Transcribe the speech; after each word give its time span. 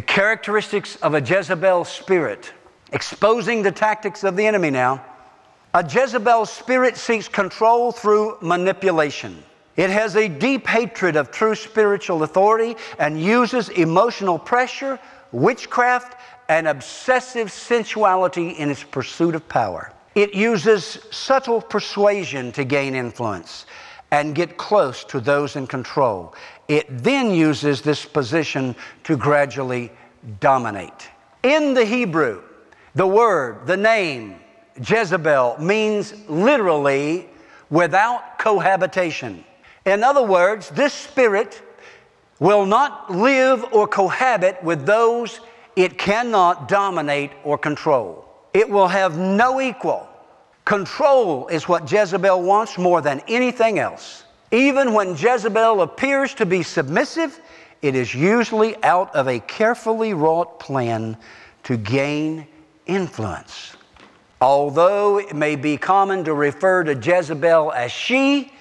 The 0.00 0.06
characteristics 0.06 0.96
of 1.02 1.12
a 1.12 1.20
Jezebel 1.20 1.84
spirit, 1.84 2.54
exposing 2.90 3.60
the 3.60 3.70
tactics 3.70 4.24
of 4.24 4.34
the 4.34 4.46
enemy 4.46 4.70
now. 4.70 5.04
A 5.74 5.84
Jezebel 5.86 6.46
spirit 6.46 6.96
seeks 6.96 7.28
control 7.28 7.92
through 7.92 8.38
manipulation. 8.40 9.42
It 9.76 9.90
has 9.90 10.16
a 10.16 10.26
deep 10.26 10.66
hatred 10.66 11.16
of 11.16 11.30
true 11.30 11.54
spiritual 11.54 12.22
authority 12.22 12.76
and 12.98 13.22
uses 13.22 13.68
emotional 13.68 14.38
pressure, 14.38 14.98
witchcraft, 15.32 16.16
and 16.48 16.66
obsessive 16.66 17.52
sensuality 17.52 18.52
in 18.52 18.70
its 18.70 18.82
pursuit 18.82 19.34
of 19.34 19.46
power. 19.50 19.92
It 20.14 20.32
uses 20.32 20.98
subtle 21.10 21.60
persuasion 21.60 22.52
to 22.52 22.64
gain 22.64 22.94
influence 22.94 23.66
and 24.12 24.34
get 24.34 24.56
close 24.56 25.04
to 25.04 25.20
those 25.20 25.56
in 25.56 25.66
control. 25.66 26.34
It 26.68 26.86
then 26.88 27.32
uses 27.32 27.82
this 27.82 28.04
position 28.04 28.74
to 29.04 29.16
gradually 29.16 29.92
dominate. 30.40 31.08
In 31.42 31.74
the 31.74 31.84
Hebrew, 31.84 32.42
the 32.94 33.06
word, 33.06 33.66
the 33.66 33.76
name, 33.76 34.36
Jezebel, 34.76 35.56
means 35.58 36.14
literally 36.28 37.28
without 37.70 38.38
cohabitation. 38.38 39.44
In 39.86 40.04
other 40.04 40.22
words, 40.22 40.70
this 40.70 40.92
spirit 40.92 41.62
will 42.38 42.66
not 42.66 43.10
live 43.10 43.64
or 43.72 43.86
cohabit 43.86 44.62
with 44.62 44.86
those 44.86 45.40
it 45.76 45.98
cannot 45.98 46.68
dominate 46.68 47.30
or 47.44 47.56
control. 47.56 48.28
It 48.52 48.68
will 48.68 48.88
have 48.88 49.16
no 49.16 49.60
equal. 49.60 50.08
Control 50.64 51.46
is 51.48 51.68
what 51.68 51.90
Jezebel 51.90 52.42
wants 52.42 52.76
more 52.76 53.00
than 53.00 53.22
anything 53.28 53.78
else. 53.78 54.24
Even 54.50 54.92
when 54.92 55.16
Jezebel 55.16 55.82
appears 55.82 56.34
to 56.34 56.44
be 56.44 56.62
submissive, 56.62 57.40
it 57.82 57.94
is 57.94 58.14
usually 58.14 58.82
out 58.82 59.14
of 59.14 59.28
a 59.28 59.40
carefully 59.40 60.14
wrought 60.14 60.60
plan 60.60 61.16
to 61.64 61.76
gain 61.76 62.46
influence. 62.86 63.76
Although 64.40 65.18
it 65.18 65.34
may 65.34 65.56
be 65.56 65.76
common 65.76 66.24
to 66.24 66.34
refer 66.34 66.84
to 66.84 66.94
Jezebel 66.94 67.72
as 67.72 67.92
she, 67.92 68.52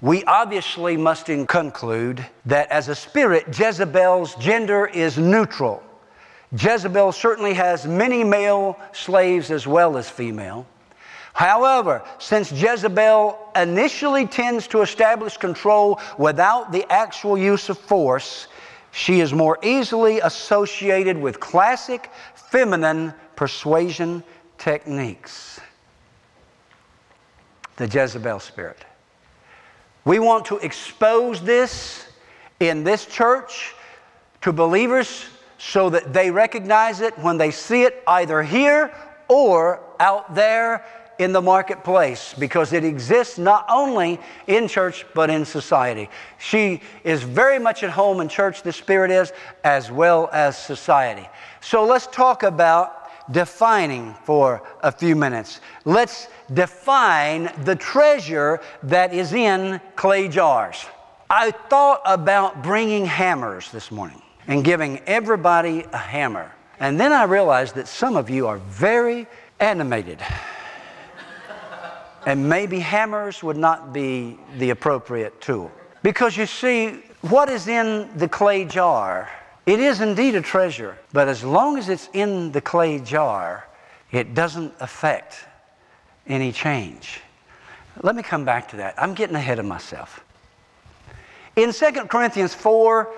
we 0.00 0.24
obviously 0.24 0.96
must 0.96 1.26
conclude 1.26 2.24
that 2.46 2.70
as 2.70 2.88
a 2.88 2.94
spirit, 2.94 3.58
Jezebel's 3.58 4.34
gender 4.36 4.86
is 4.86 5.18
neutral. 5.18 5.82
Jezebel 6.52 7.12
certainly 7.12 7.52
has 7.54 7.86
many 7.86 8.24
male 8.24 8.78
slaves 8.92 9.50
as 9.50 9.66
well 9.66 9.96
as 9.96 10.08
female. 10.08 10.66
However, 11.34 12.02
since 12.18 12.50
Jezebel 12.50 13.38
initially 13.54 14.26
tends 14.26 14.66
to 14.68 14.80
establish 14.82 15.36
control 15.36 16.00
without 16.16 16.72
the 16.72 16.90
actual 16.90 17.36
use 17.36 17.68
of 17.68 17.78
force, 17.78 18.48
she 18.98 19.20
is 19.20 19.32
more 19.32 19.60
easily 19.62 20.18
associated 20.18 21.16
with 21.16 21.38
classic 21.38 22.10
feminine 22.34 23.14
persuasion 23.36 24.24
techniques. 24.58 25.60
The 27.76 27.86
Jezebel 27.86 28.40
spirit. 28.40 28.84
We 30.04 30.18
want 30.18 30.46
to 30.46 30.56
expose 30.56 31.40
this 31.40 32.08
in 32.58 32.82
this 32.82 33.06
church 33.06 33.72
to 34.40 34.52
believers 34.52 35.26
so 35.58 35.88
that 35.90 36.12
they 36.12 36.32
recognize 36.32 37.00
it 37.00 37.16
when 37.20 37.38
they 37.38 37.52
see 37.52 37.84
it 37.84 38.02
either 38.08 38.42
here 38.42 38.92
or 39.28 39.80
out 40.00 40.34
there 40.34 40.84
in 41.18 41.32
the 41.32 41.42
marketplace 41.42 42.34
because 42.38 42.72
it 42.72 42.84
exists 42.84 43.38
not 43.38 43.66
only 43.68 44.20
in 44.46 44.68
church 44.68 45.04
but 45.14 45.30
in 45.30 45.44
society. 45.44 46.08
She 46.38 46.80
is 47.04 47.22
very 47.22 47.58
much 47.58 47.82
at 47.82 47.90
home 47.90 48.20
in 48.20 48.28
church, 48.28 48.62
the 48.62 48.72
Spirit 48.72 49.10
is, 49.10 49.32
as 49.64 49.90
well 49.90 50.30
as 50.32 50.56
society. 50.56 51.28
So 51.60 51.84
let's 51.84 52.06
talk 52.06 52.42
about 52.44 52.94
defining 53.32 54.14
for 54.24 54.62
a 54.82 54.90
few 54.90 55.14
minutes. 55.14 55.60
Let's 55.84 56.28
define 56.54 57.52
the 57.64 57.76
treasure 57.76 58.60
that 58.84 59.12
is 59.12 59.32
in 59.32 59.80
clay 59.96 60.28
jars. 60.28 60.86
I 61.28 61.50
thought 61.50 62.00
about 62.06 62.62
bringing 62.62 63.04
hammers 63.04 63.70
this 63.70 63.90
morning 63.90 64.22
and 64.46 64.64
giving 64.64 65.00
everybody 65.00 65.84
a 65.92 65.98
hammer. 65.98 66.50
And 66.80 66.98
then 66.98 67.12
I 67.12 67.24
realized 67.24 67.74
that 67.74 67.86
some 67.86 68.16
of 68.16 68.30
you 68.30 68.46
are 68.46 68.58
very 68.58 69.26
animated. 69.60 70.20
And 72.28 72.46
maybe 72.46 72.78
hammers 72.78 73.42
would 73.42 73.56
not 73.56 73.90
be 73.90 74.38
the 74.58 74.68
appropriate 74.68 75.40
tool. 75.40 75.72
Because 76.02 76.36
you 76.36 76.44
see, 76.44 77.02
what 77.22 77.48
is 77.48 77.68
in 77.68 78.10
the 78.18 78.28
clay 78.28 78.66
jar? 78.66 79.30
It 79.64 79.80
is 79.80 80.02
indeed 80.02 80.34
a 80.34 80.42
treasure, 80.42 80.98
but 81.14 81.26
as 81.26 81.42
long 81.42 81.78
as 81.78 81.88
it's 81.88 82.10
in 82.12 82.52
the 82.52 82.60
clay 82.60 82.98
jar, 82.98 83.66
it 84.12 84.34
doesn't 84.34 84.74
affect 84.80 85.36
any 86.26 86.52
change. 86.52 87.22
Let 88.02 88.14
me 88.14 88.22
come 88.22 88.44
back 88.44 88.68
to 88.72 88.76
that. 88.76 88.94
I'm 88.98 89.14
getting 89.14 89.34
ahead 89.34 89.58
of 89.58 89.64
myself. 89.64 90.22
In 91.56 91.72
2 91.72 91.92
Corinthians 92.10 92.52
4, 92.52 93.10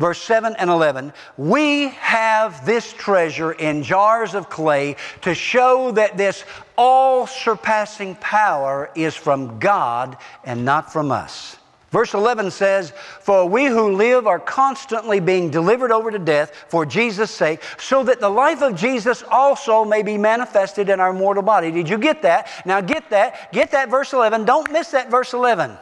verse 0.00 0.20
7 0.22 0.56
and 0.58 0.70
11, 0.70 1.12
we 1.36 1.88
have 1.88 2.64
this 2.64 2.92
treasure 2.94 3.52
in 3.52 3.82
jars 3.82 4.34
of 4.34 4.48
clay 4.48 4.96
to 5.20 5.34
show 5.34 5.92
that 5.92 6.16
this 6.16 6.44
all 6.76 7.26
surpassing 7.26 8.16
power 8.16 8.90
is 8.96 9.14
from 9.14 9.58
God 9.58 10.16
and 10.42 10.64
not 10.64 10.90
from 10.90 11.12
us. 11.12 11.58
Verse 11.90 12.14
11 12.14 12.52
says, 12.52 12.92
For 13.20 13.46
we 13.46 13.66
who 13.66 13.92
live 13.92 14.26
are 14.26 14.38
constantly 14.38 15.20
being 15.20 15.50
delivered 15.50 15.92
over 15.92 16.10
to 16.10 16.18
death 16.18 16.54
for 16.68 16.86
Jesus' 16.86 17.32
sake, 17.32 17.60
so 17.78 18.04
that 18.04 18.20
the 18.20 18.28
life 18.28 18.62
of 18.62 18.76
Jesus 18.76 19.22
also 19.28 19.84
may 19.84 20.02
be 20.02 20.16
manifested 20.16 20.88
in 20.88 21.00
our 21.00 21.12
mortal 21.12 21.42
body. 21.42 21.70
Did 21.70 21.88
you 21.88 21.98
get 21.98 22.22
that? 22.22 22.48
Now 22.64 22.80
get 22.80 23.10
that. 23.10 23.52
Get 23.52 23.72
that 23.72 23.90
verse 23.90 24.12
11. 24.12 24.44
Don't 24.44 24.70
miss 24.70 24.92
that 24.92 25.10
verse 25.10 25.34
11. 25.34 25.76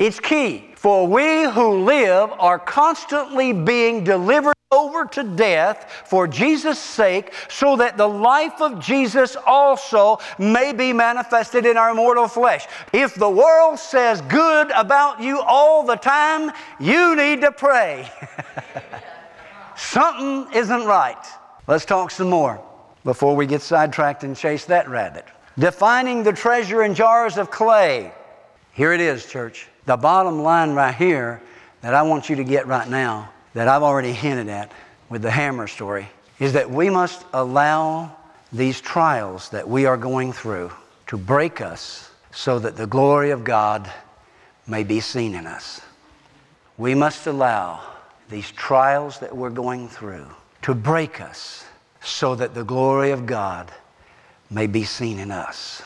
It's 0.00 0.18
key. 0.18 0.64
For 0.76 1.06
we 1.06 1.44
who 1.44 1.84
live 1.84 2.32
are 2.38 2.58
constantly 2.58 3.52
being 3.52 4.02
delivered 4.02 4.54
over 4.72 5.04
to 5.04 5.22
death 5.22 6.04
for 6.06 6.26
Jesus' 6.26 6.78
sake, 6.78 7.34
so 7.50 7.76
that 7.76 7.98
the 7.98 8.08
life 8.08 8.62
of 8.62 8.80
Jesus 8.80 9.36
also 9.44 10.18
may 10.38 10.72
be 10.72 10.94
manifested 10.94 11.66
in 11.66 11.76
our 11.76 11.92
mortal 11.92 12.28
flesh. 12.28 12.66
If 12.94 13.14
the 13.14 13.28
world 13.28 13.78
says 13.78 14.22
good 14.22 14.70
about 14.70 15.20
you 15.20 15.42
all 15.42 15.82
the 15.82 15.96
time, 15.96 16.50
you 16.78 17.14
need 17.14 17.42
to 17.42 17.52
pray. 17.52 18.10
Something 19.76 20.50
isn't 20.54 20.86
right. 20.86 21.26
Let's 21.66 21.84
talk 21.84 22.10
some 22.10 22.30
more 22.30 22.64
before 23.04 23.36
we 23.36 23.44
get 23.44 23.60
sidetracked 23.60 24.24
and 24.24 24.34
chase 24.34 24.64
that 24.64 24.88
rabbit. 24.88 25.26
Defining 25.58 26.22
the 26.22 26.32
treasure 26.32 26.84
in 26.84 26.94
jars 26.94 27.36
of 27.36 27.50
clay. 27.50 28.14
Here 28.72 28.94
it 28.94 29.00
is, 29.02 29.26
church. 29.26 29.66
The 29.90 29.96
bottom 29.96 30.44
line 30.44 30.74
right 30.74 30.94
here 30.94 31.42
that 31.80 31.94
I 31.94 32.02
want 32.02 32.30
you 32.30 32.36
to 32.36 32.44
get 32.44 32.68
right 32.68 32.88
now, 32.88 33.28
that 33.54 33.66
I've 33.66 33.82
already 33.82 34.12
hinted 34.12 34.48
at 34.48 34.70
with 35.08 35.20
the 35.20 35.32
hammer 35.32 35.66
story, 35.66 36.08
is 36.38 36.52
that 36.52 36.70
we 36.70 36.88
must 36.88 37.24
allow 37.32 38.14
these 38.52 38.80
trials 38.80 39.48
that 39.48 39.68
we 39.68 39.86
are 39.86 39.96
going 39.96 40.32
through 40.32 40.70
to 41.08 41.16
break 41.16 41.60
us 41.60 42.08
so 42.30 42.60
that 42.60 42.76
the 42.76 42.86
glory 42.86 43.32
of 43.32 43.42
God 43.42 43.90
may 44.68 44.84
be 44.84 45.00
seen 45.00 45.34
in 45.34 45.44
us. 45.44 45.80
We 46.78 46.94
must 46.94 47.26
allow 47.26 47.80
these 48.28 48.52
trials 48.52 49.18
that 49.18 49.36
we're 49.36 49.50
going 49.50 49.88
through 49.88 50.28
to 50.62 50.72
break 50.72 51.20
us 51.20 51.64
so 52.00 52.36
that 52.36 52.54
the 52.54 52.62
glory 52.62 53.10
of 53.10 53.26
God 53.26 53.72
may 54.50 54.68
be 54.68 54.84
seen 54.84 55.18
in 55.18 55.32
us. 55.32 55.82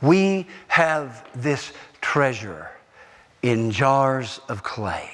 We 0.00 0.46
have 0.68 1.28
this 1.34 1.72
treasure 2.00 2.70
in 3.42 3.70
jars 3.70 4.40
of 4.48 4.62
clay. 4.62 5.10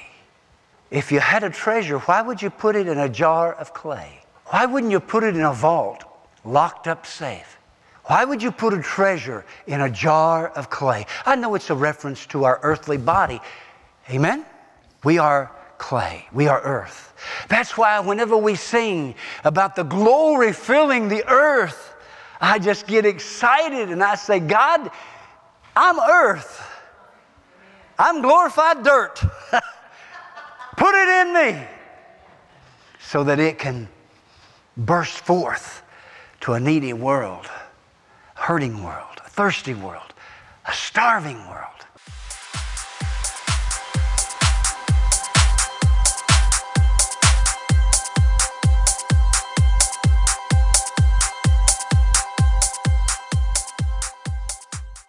If 0.89 1.11
you 1.11 1.19
had 1.19 1.43
a 1.43 1.49
treasure, 1.49 1.99
why 1.99 2.21
would 2.21 2.41
you 2.41 2.49
put 2.49 2.75
it 2.75 2.87
in 2.87 2.97
a 2.97 3.09
jar 3.09 3.53
of 3.53 3.73
clay? 3.73 4.21
Why 4.47 4.65
wouldn't 4.65 4.91
you 4.91 4.99
put 4.99 5.23
it 5.23 5.35
in 5.35 5.41
a 5.41 5.53
vault, 5.53 6.03
locked 6.45 6.87
up 6.87 7.05
safe? 7.05 7.57
Why 8.05 8.23
would 8.23 8.41
you 8.41 8.51
put 8.51 8.73
a 8.73 8.81
treasure 8.81 9.45
in 9.67 9.81
a 9.81 9.89
jar 9.89 10.47
of 10.49 10.69
clay? 10.69 11.05
I 11.25 11.35
know 11.35 11.55
it's 11.55 11.69
a 11.69 11.75
reference 11.75 12.25
to 12.27 12.45
our 12.45 12.59
earthly 12.63 12.97
body. 12.97 13.41
Amen? 14.09 14.45
We 15.03 15.17
are 15.17 15.51
clay, 15.77 16.25
we 16.31 16.47
are 16.47 16.61
earth. 16.61 17.13
That's 17.49 17.77
why 17.77 17.99
whenever 17.99 18.37
we 18.37 18.55
sing 18.55 19.15
about 19.43 19.75
the 19.75 19.83
glory 19.83 20.53
filling 20.53 21.09
the 21.09 21.27
earth, 21.27 21.93
I 22.39 22.59
just 22.59 22.87
get 22.87 23.05
excited 23.05 23.89
and 23.89 24.01
I 24.01 24.15
say, 24.15 24.39
God, 24.39 24.89
I'm 25.75 25.99
earth. 25.99 26.63
I'm 27.99 28.21
glorified 28.21 28.83
dirt. 28.83 29.23
Put 30.77 30.93
it 30.93 31.27
in 31.27 31.33
me 31.33 31.67
so 32.99 33.23
that 33.23 33.39
it 33.39 33.57
can 33.57 33.87
burst 34.75 35.17
forth 35.19 35.81
to 36.41 36.53
a 36.53 36.59
needy 36.59 36.93
world, 36.93 37.47
a 38.35 38.41
hurting 38.41 38.83
world, 38.83 39.21
a 39.25 39.29
thirsty 39.29 39.73
world, 39.73 40.13
a 40.67 40.73
starving 40.73 41.39
world. 41.47 41.86